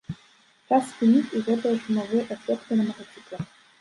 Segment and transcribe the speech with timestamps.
[0.69, 3.45] Час спыніць і гэтыя шумавыя эфекты на матацыклах.